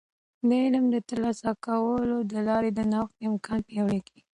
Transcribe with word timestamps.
د 0.47 0.49
علم 0.63 0.85
د 0.91 0.95
ترلاسه 1.09 1.51
کولو 1.65 2.17
د 2.31 2.33
لارې 2.47 2.69
د 2.73 2.79
نوښت 2.91 3.15
امکان 3.29 3.59
پیاوړی 3.67 3.99
کیږي. 4.07 4.21